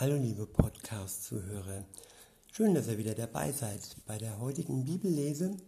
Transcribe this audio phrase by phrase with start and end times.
[0.00, 1.84] Hallo liebe Podcast-Zuhörer.
[2.52, 5.58] Schön, dass ihr wieder dabei seid bei der heutigen Bibellese.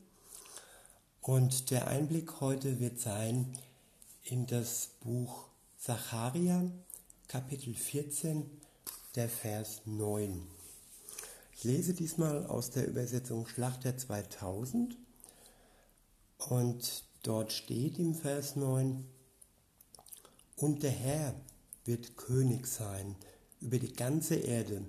[1.21, 3.53] Und der Einblick heute wird sein
[4.25, 6.65] in das Buch Zacharia,
[7.29, 8.51] Kapitel 14,
[9.17, 10.47] der Vers 9.
[11.55, 14.97] Ich lese diesmal aus der Übersetzung Schlachter 2000
[16.39, 19.07] und dort steht im Vers 9,
[20.57, 21.35] und der Herr
[21.85, 23.15] wird König sein
[23.63, 24.83] über die ganze Erde.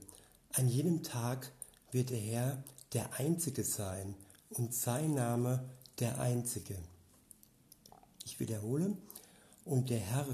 [0.54, 1.52] An jedem Tag
[1.92, 4.16] wird der Herr der Einzige sein
[4.50, 6.78] und sein Name der Einzige.
[8.26, 8.98] Ich wiederhole,
[9.66, 10.28] und der Herr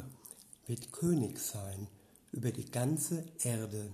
[0.65, 1.87] wird König sein
[2.31, 3.91] über die ganze Erde.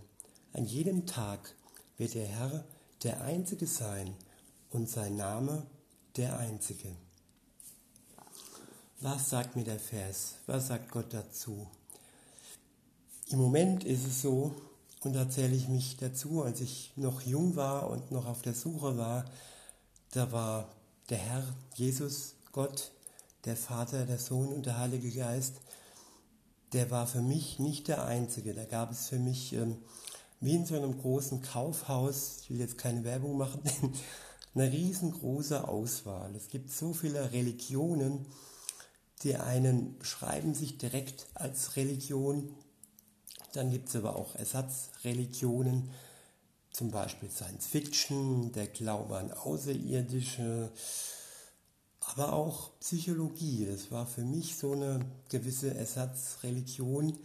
[0.54, 1.54] An jedem Tag
[1.98, 2.66] wird der Herr
[3.04, 4.16] der Einzige sein
[4.70, 5.66] und sein Name
[6.16, 6.96] der Einzige.
[9.02, 10.36] Was sagt mir der Vers?
[10.46, 11.68] Was sagt Gott dazu?
[13.30, 14.54] Im Moment ist es so,
[15.04, 18.54] und da zähle ich mich dazu, als ich noch jung war und noch auf der
[18.54, 19.26] Suche war,
[20.12, 20.70] da war
[21.10, 22.92] der Herr, Jesus, Gott,
[23.46, 25.56] der Vater, der Sohn und der Heilige Geist,
[26.74, 28.54] der war für mich nicht der Einzige.
[28.54, 29.78] Da gab es für mich, ähm,
[30.40, 33.62] wie in so einem großen Kaufhaus, ich will jetzt keine Werbung machen,
[34.56, 36.36] eine riesengroße Auswahl.
[36.36, 38.26] Es gibt so viele Religionen,
[39.24, 42.56] die einen beschreiben sich direkt als Religion,
[43.54, 45.90] dann gibt es aber auch Ersatzreligionen,
[46.72, 50.72] zum Beispiel Science Fiction, der Glaube an Außerirdische,
[52.02, 53.66] aber auch Psychologie.
[53.66, 57.18] Das war für mich so eine gewisse Ersatzreligion,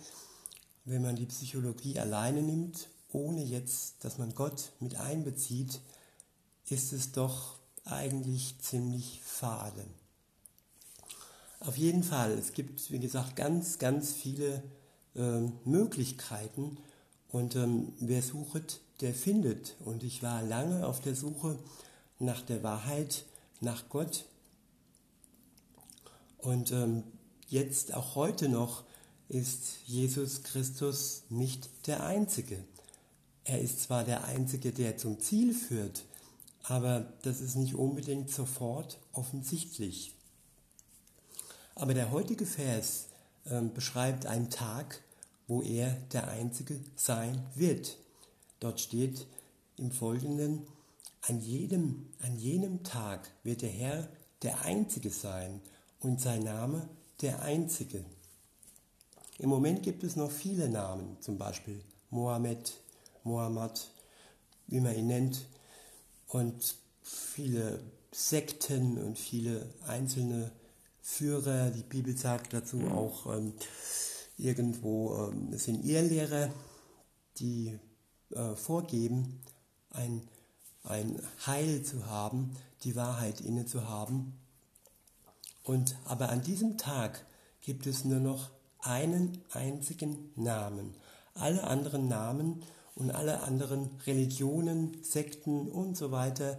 [0.85, 5.81] wenn man die Psychologie alleine nimmt, ohne jetzt, dass man Gott mit einbezieht,
[6.69, 9.85] ist es doch eigentlich ziemlich fade.
[11.59, 14.63] Auf jeden Fall, es gibt, wie gesagt, ganz, ganz viele
[15.15, 16.79] äh, Möglichkeiten
[17.31, 19.77] und ähm, wer sucht, der findet.
[19.85, 21.59] Und ich war lange auf der Suche
[22.19, 23.25] nach der Wahrheit,
[23.61, 24.25] nach Gott.
[26.39, 27.05] Und ähm,
[27.49, 28.85] jetzt, auch heute noch,
[29.29, 32.65] ist Jesus Christus nicht der Einzige.
[33.45, 36.05] Er ist zwar der Einzige, der zum Ziel führt,
[36.65, 40.15] aber das ist nicht unbedingt sofort offensichtlich.
[41.75, 43.07] Aber der heutige Vers
[43.45, 45.03] äh, beschreibt einen Tag,
[45.51, 47.99] wo er der Einzige sein wird.
[48.61, 49.27] Dort steht
[49.77, 50.63] im Folgenden,
[51.23, 54.09] an jedem, an jenem Tag wird der Herr
[54.43, 55.61] der Einzige sein
[55.99, 56.89] und sein Name
[57.21, 58.05] der Einzige.
[59.39, 62.73] Im Moment gibt es noch viele Namen, zum Beispiel Mohammed,
[63.25, 63.91] Mohammed,
[64.69, 65.47] wie man ihn nennt,
[66.29, 67.81] und viele
[68.13, 70.53] Sekten und viele einzelne
[71.03, 71.71] Führer.
[71.71, 73.53] Die Bibel sagt dazu auch ähm,
[74.41, 76.51] irgendwo, ähm, sind Irrlehrer,
[77.39, 77.79] die
[78.31, 79.41] äh, vorgeben,
[79.91, 80.23] ein,
[80.85, 84.39] ein Heil zu haben, die Wahrheit inne zu haben.
[85.65, 87.25] Und aber an diesem Tag
[87.61, 90.95] gibt es nur noch einen einzigen Namen.
[91.35, 92.63] Alle anderen Namen
[92.95, 96.59] und alle anderen Religionen, Sekten und so weiter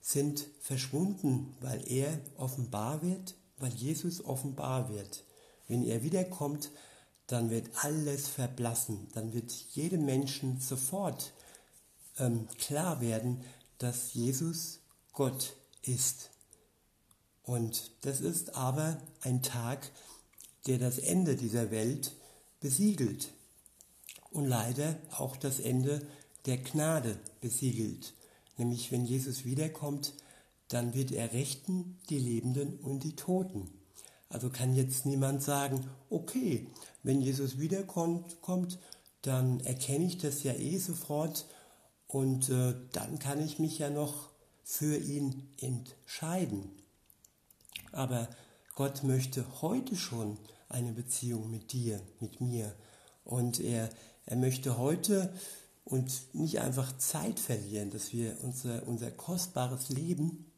[0.00, 5.24] sind verschwunden, weil er offenbar wird, weil Jesus offenbar wird.
[5.68, 6.72] Wenn er wiederkommt,
[7.32, 9.08] dann wird alles verblassen.
[9.14, 11.32] Dann wird jedem Menschen sofort
[12.18, 13.42] ähm, klar werden,
[13.78, 14.80] dass Jesus
[15.14, 16.30] Gott ist.
[17.42, 19.90] Und das ist aber ein Tag,
[20.66, 22.12] der das Ende dieser Welt
[22.60, 23.32] besiegelt
[24.30, 26.06] und leider auch das Ende
[26.44, 28.12] der Gnade besiegelt.
[28.58, 30.12] Nämlich wenn Jesus wiederkommt,
[30.68, 33.70] dann wird er richten die Lebenden und die Toten.
[34.32, 36.66] Also kann jetzt niemand sagen, okay,
[37.02, 38.78] wenn Jesus wiederkommt, kommt,
[39.20, 41.46] dann erkenne ich das ja eh sofort
[42.06, 44.30] und äh, dann kann ich mich ja noch
[44.64, 46.70] für ihn entscheiden.
[47.92, 48.28] Aber
[48.74, 50.38] Gott möchte heute schon
[50.70, 52.74] eine Beziehung mit dir, mit mir.
[53.24, 53.90] Und er,
[54.24, 55.30] er möchte heute
[55.84, 60.51] und nicht einfach Zeit verlieren, dass wir unser, unser kostbares Leben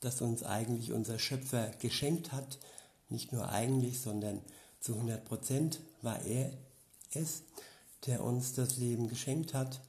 [0.00, 2.58] das uns eigentlich unser Schöpfer geschenkt hat.
[3.08, 4.40] Nicht nur eigentlich, sondern
[4.80, 6.50] zu 100 Prozent war er
[7.12, 7.42] es,
[8.06, 9.80] der uns das Leben geschenkt hat.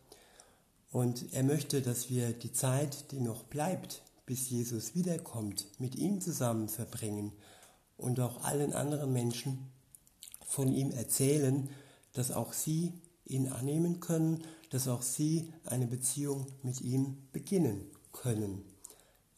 [0.92, 6.20] Und er möchte, dass wir die Zeit, die noch bleibt, bis Jesus wiederkommt, mit ihm
[6.20, 7.32] zusammen verbringen
[7.98, 9.72] und auch allen anderen Menschen
[10.46, 11.70] von ihm erzählen,
[12.14, 12.94] dass auch sie
[13.26, 18.64] ihn annehmen können, dass auch sie eine Beziehung mit ihm beginnen können.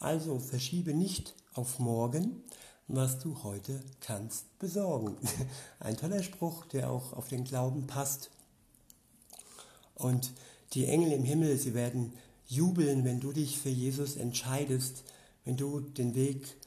[0.03, 2.43] Also verschiebe nicht auf morgen,
[2.89, 5.15] was du heute kannst besorgen.
[5.79, 8.29] Ein toller Spruch, der auch auf den Glauben passt.
[9.95, 10.33] Und
[10.73, 12.11] die Engel im Himmel, sie werden
[12.45, 15.05] jubeln, wenn du dich für Jesus entscheidest,
[15.45, 16.57] wenn du den Weg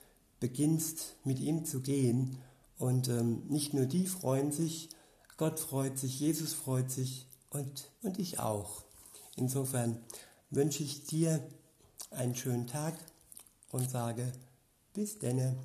[0.40, 2.38] beginnst, mit ihm zu gehen.
[2.78, 4.88] Und ähm, nicht nur die freuen sich,
[5.36, 8.82] Gott freut sich, Jesus freut sich und, und ich auch.
[9.36, 9.98] Insofern
[10.48, 11.46] wünsche ich dir
[12.10, 12.94] einen schönen Tag
[13.72, 14.32] und sage
[14.92, 15.56] bis denne.